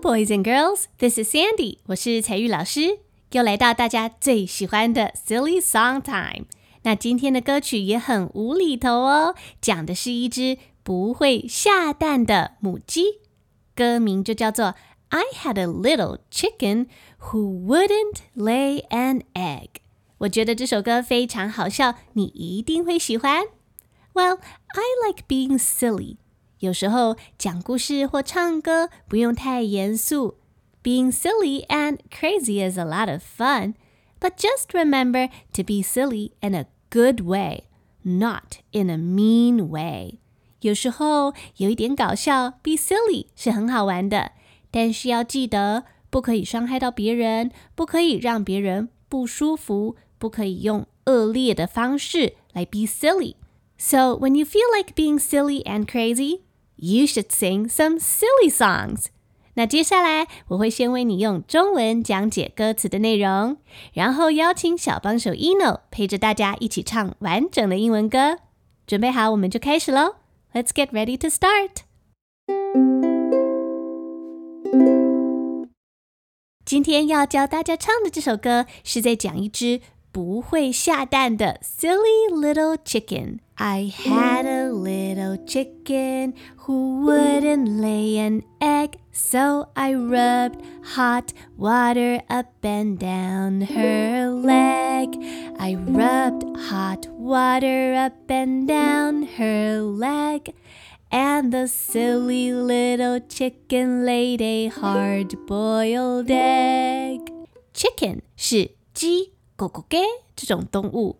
[0.00, 3.00] boys and girls, this is Sandy，我是采聿老师，
[3.32, 6.46] 又来到大家最喜欢的 Silly Song Time。
[6.84, 13.20] 那今天的歌曲也很无厘头哦，讲的是一只不会下蛋的母鸡，
[13.76, 14.74] 歌名就叫做
[15.10, 16.86] I Had a Little Chicken
[17.20, 19.68] Who Wouldn't Lay an Egg。
[20.18, 23.42] 我觉得这首歌非常好笑，你一定会喜欢。
[24.14, 24.38] Well,
[24.68, 26.16] I like being silly.
[26.59, 30.37] 有时候讲故事或唱歌不用太严肃。
[30.83, 33.73] Being silly and crazy is a lot of fun,
[34.19, 37.63] but just remember to be silly in a good way,
[38.03, 40.19] not in a mean way.
[40.61, 44.31] 有时候有一点搞笑，be silly 是很好玩的，
[44.71, 53.35] 但是要记得不可以伤害到别人，不可以让别人不舒服，不可以用恶劣的方式来 be silly.
[53.77, 56.41] So when you feel like being silly and crazy,
[56.79, 59.05] you should sing some silly songs.
[59.57, 63.57] 那接下来我会先为你用中文讲解歌词的内容，
[63.93, 68.39] 然后邀请小帮手 Eno 陪着大家一起唱完整的英文歌。
[68.85, 70.15] 准备好，我们就开始喽！
[70.53, 71.85] Let's get ready to start.
[76.65, 83.39] 今天要教大家唱的这首歌是在讲一只不会下蛋的 silly little chicken。
[83.59, 92.21] I had a little chicken who wouldn't lay an egg, so I rubbed hot water
[92.29, 95.15] up and down her leg.
[95.57, 100.53] I rubbed hot water up and down her leg.
[101.11, 107.31] And the silly little chicken laid a hard boiled egg.
[107.73, 109.35] Chicken 是鸡。
[109.55, 109.99] 狗狗给
[110.35, 111.17] 这种动物。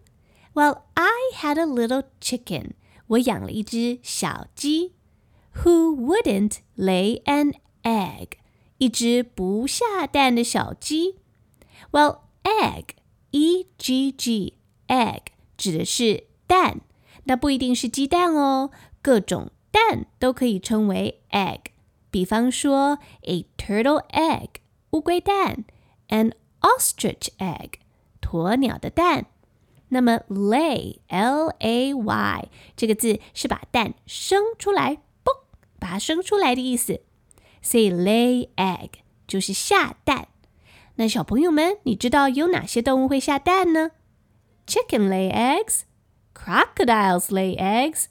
[0.54, 2.72] Well, I had a little chicken.
[3.08, 4.94] 我养了一只小鸡。
[5.64, 8.38] Who wouldn't lay an egg?
[8.78, 11.20] 一只不下蛋的小鸡。
[11.92, 12.96] Well, egg,
[13.32, 14.54] e-g-g,
[14.88, 15.22] egg
[15.58, 16.82] 指的是蛋，
[17.26, 21.60] 那不一定是鸡蛋哦，各种蛋都可以称为 egg。
[22.12, 24.50] 比方说，a turtle egg
[24.92, 25.66] 乌龟蛋，
[26.10, 27.74] an ostrich egg
[28.22, 29.28] 鸵鸟的蛋，
[29.91, 35.43] 那么 lay l a y 这个字是把蛋生出来，嘣，
[35.79, 37.03] 把它生出来的意思。
[37.63, 38.91] 所以 lay egg
[39.27, 40.29] 就是下蛋。
[40.97, 43.93] 那小朋友们，你知道有哪些动物会下蛋呢
[44.67, 45.83] ？Chicken lay eggs,
[46.35, 48.07] crocodiles lay eggs,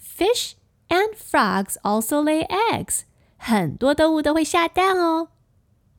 [0.00, 0.52] fish
[0.88, 3.02] and frogs also lay eggs。
[3.36, 5.28] 很多动物都会下蛋哦。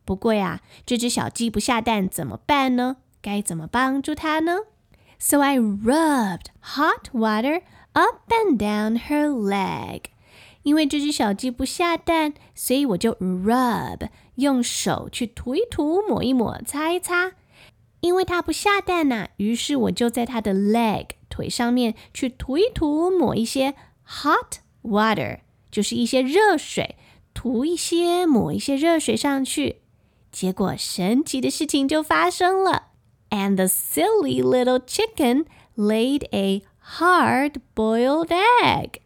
[0.06, 2.98] 不过呀，这只小鸡不下蛋怎么办呢？
[3.22, 4.60] 该怎么帮助它呢
[5.23, 7.63] ？So I rubbed hot water
[7.93, 10.03] up and down her leg。
[10.63, 17.33] 因为这只小鸡不下蛋，所以我就 rub 用手去涂一涂、抹一抹、擦一擦。
[18.01, 23.75] 因为它不下蛋呐、啊，于是我就在它的 leg 腿上面去涂一涂、抹一些
[24.07, 25.41] hot water，
[25.71, 26.97] 就是一些热水，
[27.35, 29.81] 涂一些、抹一些热水上去。
[30.31, 32.89] 结果神奇的事情就发生了。
[33.33, 36.63] and the silly little chicken laid a
[36.99, 38.31] hard boiled
[38.63, 39.01] egg.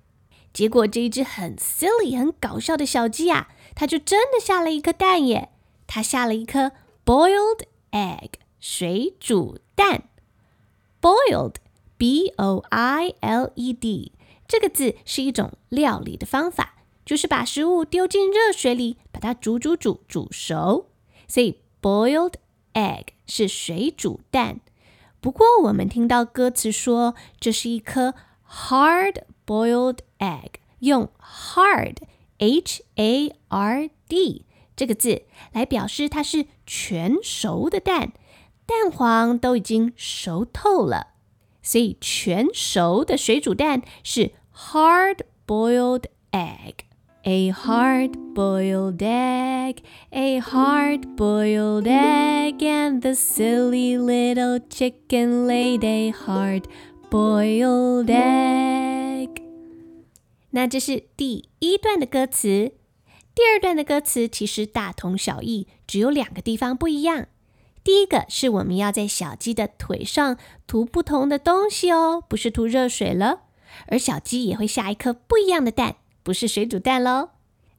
[0.52, 5.48] 结果这一只很 silly、很搞笑的小鸡啊，它就真的下了一颗蛋耶！
[5.86, 6.72] 它下了一颗
[7.04, 10.04] boiled egg，水煮蛋。
[11.00, 14.12] boiled，b o i l e d，
[14.46, 20.90] 这个字是一种料理的方法，就是把食物丢进热水里，把它煮煮煮煮熟。
[21.26, 22.34] 所以 boiled
[22.77, 24.59] egg 是水煮蛋，
[25.19, 28.13] 不过我们听到歌词说这是一颗
[28.47, 31.97] hard boiled egg，用 hard
[32.37, 34.45] h a r d
[34.75, 38.13] 这个字来表示它是全熟的蛋，
[38.67, 41.15] 蛋黄都已经熟透了，
[41.63, 46.86] 所以全熟的水煮蛋是 hard boiled egg。
[47.29, 49.83] A hard boiled egg,
[50.13, 56.63] a hard boiled egg, and the silly little chicken laid a hard
[57.09, 59.27] boiled egg.
[60.51, 62.71] 那这是第一段的歌词，
[63.35, 67.27] 第二段的歌词其实大同小异，只有两个地方不一样。
[67.83, 73.41] 第一个是我们要在小鸡的腿上涂不同的东西哦，不是涂热水了，
[73.87, 75.97] 而小鸡也会下一颗不一样的蛋。
[76.27, 77.29] 不是水煮蛋喽。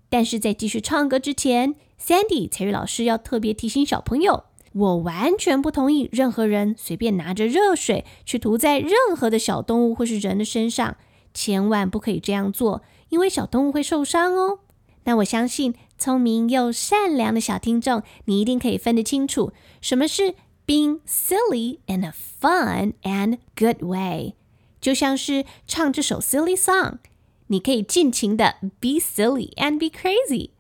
[0.09, 10.97] 但是在继续唱歌之前，Sandy 彩玉老师要特别提醒小朋友，我完全不同意任何人随便拿着热水去涂在任何的小动物或是人的身上，
[11.35, 14.61] 千万不可以这样做，因为小动物会受伤哦。
[15.05, 19.53] 那我相信聪明又善良的小听众，你一定可以分得清楚
[19.83, 20.35] 什么是
[20.67, 24.37] being silly in a fun and good way。
[24.81, 26.99] 就像是唱这首 silly song，
[27.48, 30.52] 你可以尽情的 be silly and be crazy。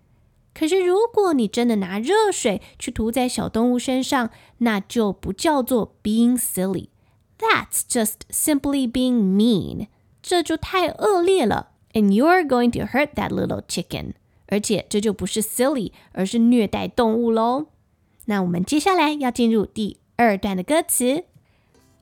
[0.53, 4.29] 可是如果你真的拿热水去涂在小动物身上，
[4.59, 9.87] 那就不叫做 being silly。That's just simply being mean。
[10.21, 14.13] 这就太恶劣了，and you're going to hurt that little chicken。
[14.47, 17.67] 而且这就不是 silly，而是虐待动物喽。
[18.25, 21.25] 那我们接下来要进入第二段的歌词。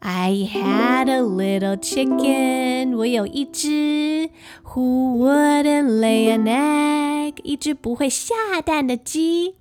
[0.06, 4.32] I had a little chicken，我有一只
[4.64, 9.58] who wouldn't lay an egg，一只不会下蛋的鸡。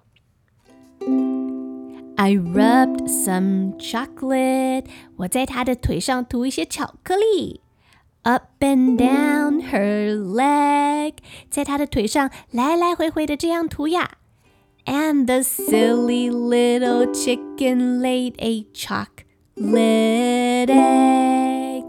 [2.16, 4.86] I rubbed some chocolate，
[5.18, 7.62] 我在她的腿上涂一些巧克力。
[8.24, 11.14] Up and down her leg，
[11.50, 14.18] 在她的腿上来来回回的这样涂呀。
[14.86, 21.86] And the silly little chicken laid a chocolate egg。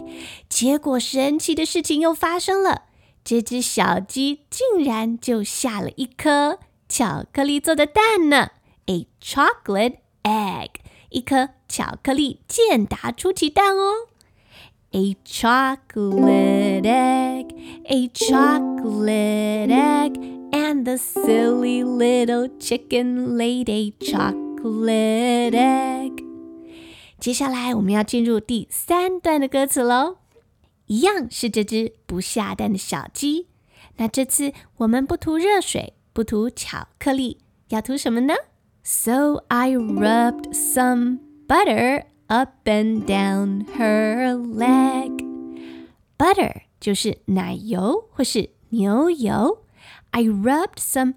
[0.48, 2.84] 结果神奇的事情又发生了，
[3.22, 6.58] 这只小鸡竟然就下了一颗
[6.88, 8.52] 巧克力做的蛋呢，
[8.86, 9.96] a chocolate。
[10.26, 10.70] egg，
[11.10, 14.08] 一颗巧克力健达出奇蛋哦。
[14.92, 17.46] A chocolate egg,
[17.84, 20.12] a chocolate egg,
[20.50, 26.24] and the silly little chicken laid a chocolate egg.
[27.18, 30.18] 接下来我们要进入第三段的歌词喽，
[30.86, 33.46] 一样是这只不下蛋的小鸡。
[33.96, 38.34] 那这次我们不涂热水，不涂巧克力，要涂什么呢
[38.86, 45.24] ？So I rubbed some butter up and down her leg.
[46.18, 49.64] Butter 就是奶油或是牛油。
[50.10, 51.14] I rubbed some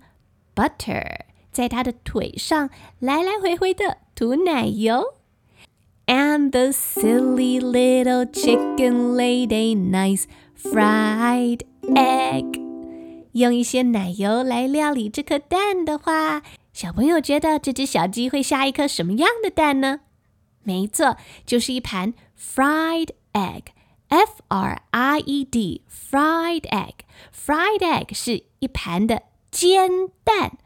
[0.56, 2.70] butter 在她的腿上
[3.00, 5.16] 来来回回的涂奶油。
[6.08, 10.26] And the silly little chicken laid a nice
[10.56, 12.62] fried egg.
[13.32, 16.44] 用一些奶油来料理这颗蛋的话，
[16.80, 20.02] 小朋友觉得这只小鸡会下一颗什么样的蛋呢？
[20.64, 29.90] 没错，就是一盘 fried egg，F R I E D，fried egg，fried egg 是一盘的煎
[30.24, 30.58] 蛋。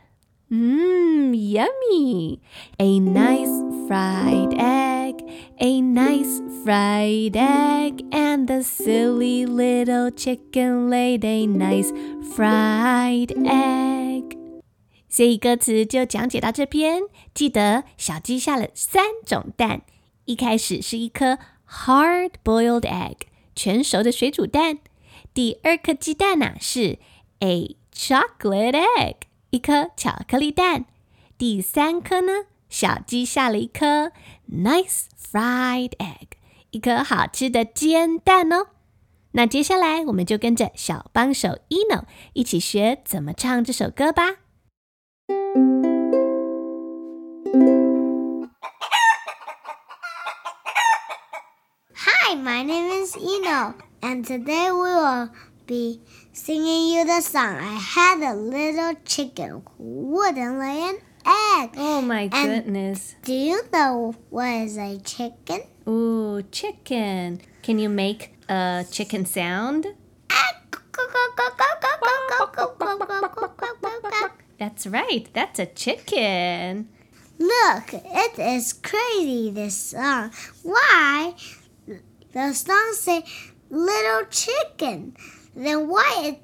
[0.51, 11.91] 嗯，yummy！A nice fried egg，a nice fried egg，and the silly little chicken laid a nice
[12.35, 14.02] fried egg。
[15.08, 17.02] 所以歌词就讲解到这边。
[17.32, 19.82] 记得小鸡下了三种蛋，
[20.24, 23.16] 一开始是一颗 hard-boiled egg，
[23.54, 24.78] 全熟的水煮蛋。
[25.32, 26.98] 第二颗鸡蛋呢是
[27.40, 29.14] a chocolate egg，
[29.50, 30.86] 一颗巧克力蛋。
[31.36, 34.12] 第三颗呢，小鸡下了一颗
[34.48, 36.28] nice fried egg，
[36.70, 38.68] 一颗好吃的煎蛋哦。
[39.32, 44.43] 那接下来我们就跟着小帮手 Eno 一起学怎么唱这首歌吧。
[45.28, 45.36] Hi,
[52.34, 55.30] my name is Eno, and today we will
[55.66, 56.02] be
[56.32, 57.56] singing you the song.
[57.56, 61.70] I had a little chicken who wouldn't lay an egg.
[61.76, 63.14] Oh my And goodness.
[63.22, 65.62] Do you know what is a chicken?
[65.88, 67.40] Ooh, chicken.
[67.62, 69.86] Can you make a chicken sound?
[74.57, 75.27] That's right.
[75.33, 76.89] That's a chicken.
[77.37, 80.31] Look, it is crazy this song.
[80.63, 81.35] Why?
[82.33, 83.23] The song say
[83.69, 85.15] little chicken.
[85.55, 86.41] Then why it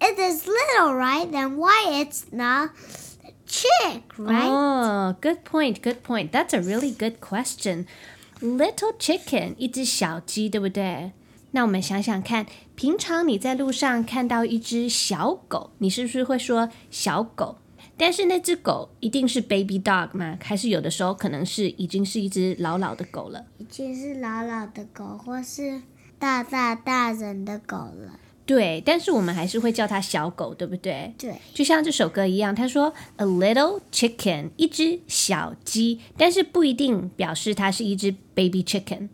[0.00, 1.30] it is little, right?
[1.30, 2.70] Then why it's not
[3.46, 4.48] chick, right?
[4.48, 5.82] Oh, good point.
[5.82, 6.32] Good point.
[6.32, 7.86] That's a really good question.
[8.40, 11.12] Little chicken, 一只小鸡，对不对？
[11.55, 17.57] 那我们想想看，平常你在路上看到一只小狗，你是不是会说小狗？
[17.95, 20.37] 但是那只狗一定是 baby dog 吗？
[20.41, 23.45] 还是有的时候可能是已经是一只老老的狗了？
[23.59, 25.83] 已经是老老的狗，或是
[26.17, 28.19] 大大大人的狗了。
[28.47, 31.13] 对，但是我们还是会叫它小狗，对不对？
[31.19, 39.09] 对，就像这首歌一样，他说 a little chicken，一只小鸡，但是不一定表示它是一只 baby chicken。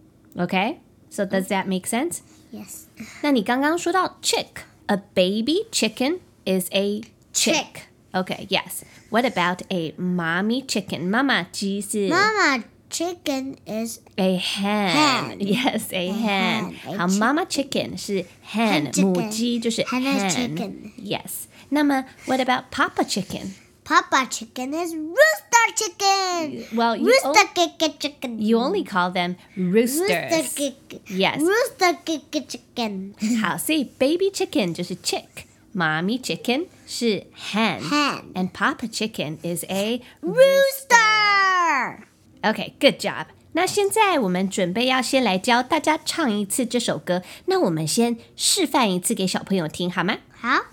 [1.10, 2.18] OK，so does that make sense？
[2.52, 2.84] Yes.
[3.22, 7.54] 那你刚刚说到 chick，a baby chicken is a chick。
[7.54, 7.66] Chick.
[8.12, 8.82] Okay, yes.
[9.10, 11.00] What about a mommy chicken?
[11.08, 14.90] 妈妈鸡是 Mama chicken is a hen.
[14.92, 15.38] Hen.
[15.40, 16.74] Yes, a hen.
[16.74, 20.56] hen, a 好， chick- 妈妈 chicken 是 hen， chicken 母鸡就是 Hen is hen.
[20.56, 20.72] chicken.
[20.98, 21.46] Yes.
[21.70, 23.54] 那么 what about papa chicken?
[23.84, 25.27] Papa chicken is rooster
[25.76, 26.64] chicken.
[26.76, 28.38] Well, you, Rooster o- kick chicken.
[28.38, 30.08] you only call them roosters.
[30.10, 31.00] Rooster kick.
[31.08, 31.40] Yes.
[31.40, 33.14] Rooster kick chicken.
[33.40, 35.24] 好，所以 baby chicken 就是 chick，
[35.72, 37.80] 妈咪 chicken 是 hen。
[37.80, 38.32] Hen.
[38.34, 42.04] And Papa Chicken is a Rooster.
[42.42, 43.26] Okay, good job.
[43.52, 47.22] 那现在我们准备要先来教大家唱一次这首歌。
[47.46, 50.18] 那我们先示范一次给小朋友听，好吗？
[50.32, 50.66] 好。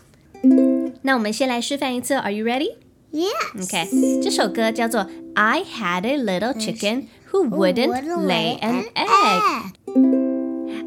[1.04, 2.16] 那我们先来示范一次。
[2.16, 2.76] Are you ready?
[3.12, 3.66] Yes.
[3.66, 4.22] Okay.
[4.22, 9.74] 这首歌叫做 I had a little chicken who wouldn't lay an egg.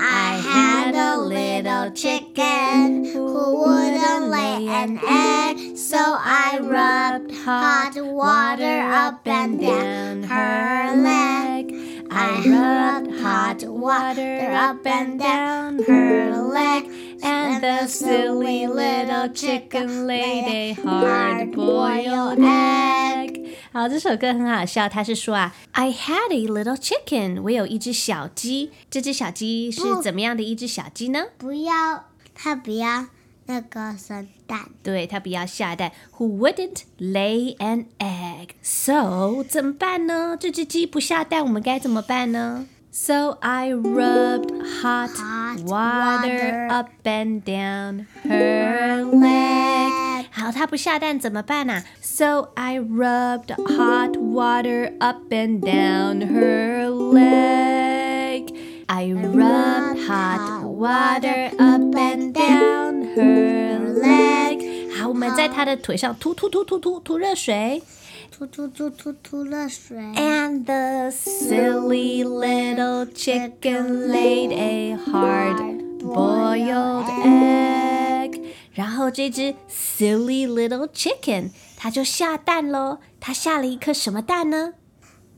[0.01, 8.81] I had a little chicken who wouldn't lay an egg, so I rubbed hot water
[8.81, 11.75] up and down her leg.
[12.11, 16.91] I rubbed hot water up and down her leg,
[17.23, 23.57] And the silly little chicken laid a hard-boiled egg.
[23.73, 24.89] 好，这首歌很好笑。
[24.89, 28.71] 它是说啊，I had a little chicken，我有一只小鸡。
[28.91, 31.25] 这只小鸡是不怎么样的一只小鸡呢？
[31.39, 33.07] 不要，他不要
[33.47, 34.67] 那个生蛋。
[34.83, 35.93] 对，它不要下蛋。
[36.19, 38.51] Who wouldn't lay an egg?
[38.63, 40.37] So 怎么办呢？
[40.39, 50.27] 这只鸡不下蛋，我们该怎么办呢 ？So I rubbed hot Hot water water up and down her leg.
[50.31, 58.53] 好，它不下蛋怎么办呢、So I rubbed hot water up and down her leg.
[58.87, 64.91] I rubbed hot water up and down her leg.
[64.93, 67.83] 好，我们在它的腿上涂涂涂涂涂涂热水。
[68.31, 69.97] 吐吐吐吐吐热水。
[69.99, 78.43] And the silly little chicken laid a hard boiled egg.
[78.73, 82.99] 然后这只 silly little chicken 它就下蛋喽。
[83.21, 84.75] 它下了一颗什么蛋呢？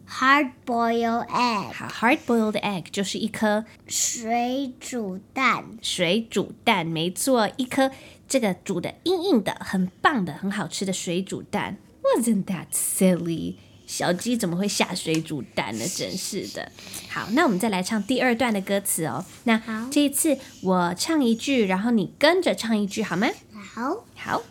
[0.09, 5.65] Hard boiled egg，好，hard boiled egg 就是一颗水煮蛋。
[5.83, 7.91] 水煮蛋，没错，一颗
[8.29, 11.77] 这个煮的硬硬的，很棒的，很好吃的水煮蛋。
[12.03, 13.55] Wasn't that silly？
[13.87, 15.87] 小鸡怎么会下水煮蛋呢？
[15.87, 16.73] 真是的。
[17.09, 19.25] 好，那我们再来唱第二段的歌词哦。
[19.45, 23.29] 那好这一次我唱一句，然后你跟着唱一句，好吗？
[23.75, 24.05] 好。
[24.17, 24.43] 好。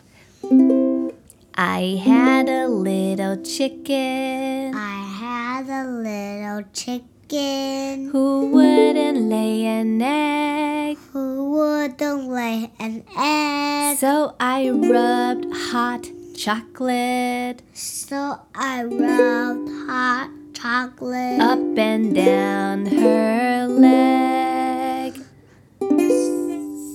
[1.52, 10.96] I had a little chicken I had a little chicken who wouldn't lay an egg.
[11.12, 16.06] who wouldn't lay an egg, So I rubbed hot
[16.41, 25.13] chocolate so I rubbed hot chocolate up and down her leg.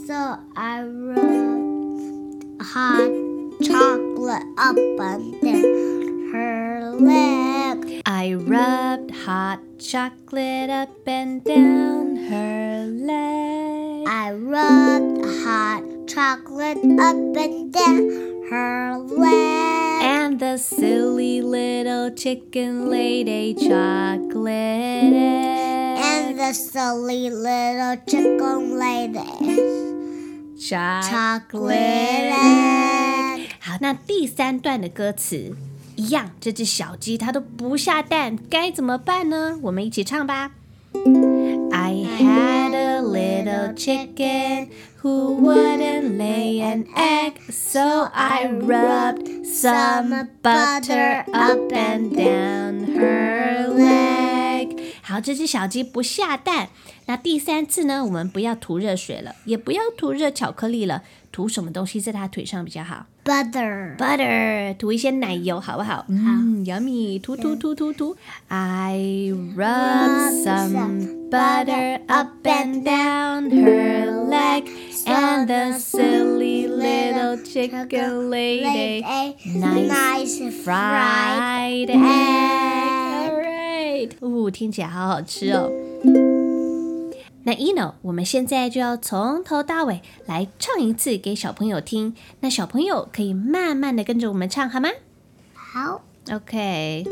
[0.09, 3.09] So I rubbed hot
[3.63, 8.03] chocolate up and down her leg.
[8.05, 14.09] I rubbed hot chocolate up and down her leg.
[14.09, 20.02] I rubbed hot chocolate up and down her leg.
[20.04, 25.98] And the silly little chicken laid a chocolate egg.
[25.98, 29.26] And the silly little chicken laid a
[30.60, 33.48] chocolate egg.
[33.60, 35.56] 好，那第三段的歌词
[35.96, 39.60] 一样，这只小鸡它都不下蛋，该怎么办呢？
[39.62, 40.52] 我们一起唱吧。
[41.72, 44.68] I had a little chicken
[45.03, 54.77] Who wouldn't lay an egg, so I rubbed some butter up and down her leg.
[55.03, 56.69] 好，这只小鸡不下蛋。
[57.07, 58.05] 那第三次呢？
[58.05, 63.96] 我们不要涂热水了，也不要涂热巧克力了，涂什么东西在它腿上比较好 butter.
[63.98, 66.06] butter，涂一些奶油，好不好？
[66.10, 68.16] 嗯，yummy，涂涂涂涂涂。
[68.48, 74.66] I rub some butter up and down her leg,
[75.06, 82.00] and the silly little chicken laid a nice fried egg.
[83.30, 85.72] All right，呜，听起来好好吃哦。
[87.46, 92.16] 那 Eno，我们现在就要从头到尾来唱一次给小朋友听。
[92.42, 94.90] 那小朋友可以慢慢的跟着我们唱，好吗？
[95.54, 96.02] 好。
[96.28, 97.04] Okay.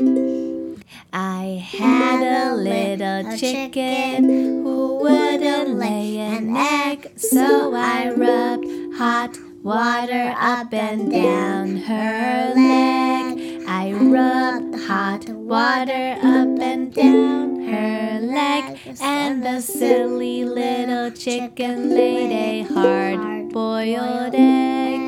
[1.10, 8.66] I had a little chicken who wouldn't lay an egg, so I rubbed
[8.96, 13.64] hot water up and down her leg.
[13.66, 22.30] I rubbed hot water up and down her leg, and the silly little chicken laid
[22.32, 25.00] a hard boiled egg.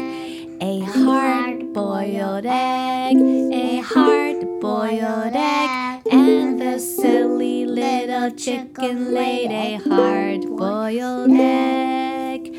[0.60, 9.76] A hard boiled egg, a hard boiled egg, and the silly little chicken laid a
[9.88, 12.52] hard boiled egg.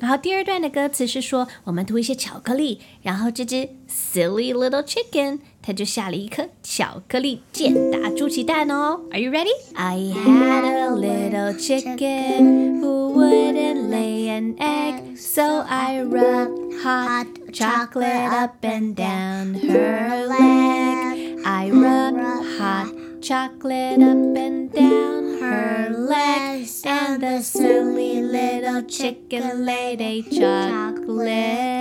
[0.00, 8.99] 然后第二段的歌词是说，我们涂一些巧克力，然后这只 silly little chicken 他就下了一颗巧克力健达出奇蛋哦。
[9.11, 9.49] Are you ready?
[9.73, 18.29] I had a little chicken who wouldn't lay an egg, so I rubbed hot chocolate
[18.31, 21.39] up and down her leg.
[21.43, 22.93] I rubbed hot
[23.23, 31.27] chocolate up and down her leg, and the silly little chicken laid a chocolate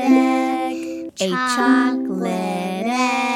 [0.06, 1.12] egg.
[1.20, 3.33] A chocolate egg.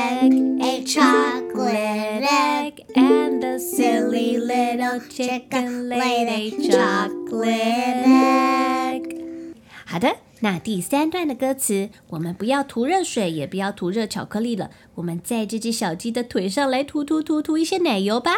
[0.88, 9.02] Chocolate egg, and the silly little chicken laid a chocolate egg.
[9.84, 18.32] 好的，那第三段的歌词，我们不要涂热水，也不要涂热巧克力了，我们在这只小鸡的腿上来涂涂涂涂一些奶油吧。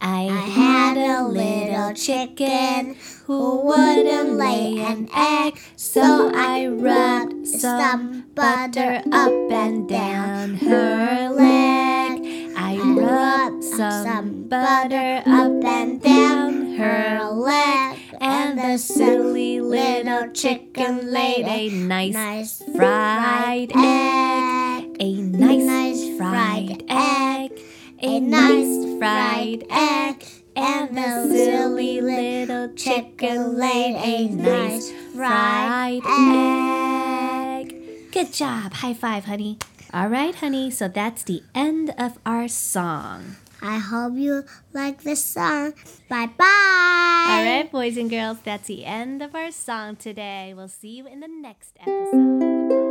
[0.00, 9.02] I had a little chicken who wouldn't lay an egg, so I rubbed some butter
[9.10, 12.52] up and down her leg.
[12.56, 21.46] I rubbed some butter up and down her leg, and the silly little chicken laid
[21.46, 24.96] a nice, Nice fried egg.
[25.00, 27.65] A nice, fried egg.
[28.06, 30.24] A nice fried egg.
[30.54, 37.74] And the silly little chicken laid a nice fried egg.
[38.12, 38.74] Good job.
[38.74, 39.58] High five, honey.
[39.92, 40.70] All right, honey.
[40.70, 43.36] So that's the end of our song.
[43.60, 45.72] I hope you like this song.
[46.08, 47.26] Bye bye.
[47.28, 50.54] All right, boys and girls, that's the end of our song today.
[50.54, 52.85] We'll see you in the next episode.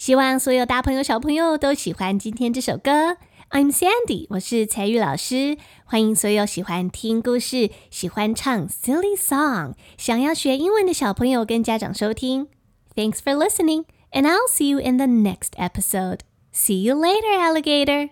[0.00, 3.18] 希望所有大朋友小朋友都喜欢今天这首歌。
[3.50, 12.48] I'm Sandy，我是采聿老师，欢迎所有喜欢听故事、喜欢唱 silly song、想要学英文的小朋友跟家长收听。
[12.96, 16.20] Thanks for listening, and I'll see you in the next episode.
[16.50, 18.08] See you later, alligator.